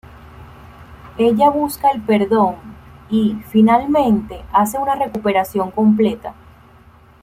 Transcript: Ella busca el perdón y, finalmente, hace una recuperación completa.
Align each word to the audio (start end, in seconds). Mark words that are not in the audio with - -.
Ella 1.19 1.51
busca 1.51 1.89
el 1.93 2.01
perdón 2.01 2.55
y, 3.11 3.35
finalmente, 3.51 4.43
hace 4.51 4.79
una 4.79 4.95
recuperación 4.95 5.69
completa. 5.69 6.33